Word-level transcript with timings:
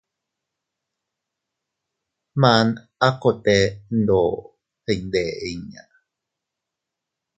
Maan 2.41 2.67
a 3.05 3.09
kote 3.21 3.57
ndo 3.99 4.21
iyndeʼe 4.91 5.25
inña. 5.51 5.83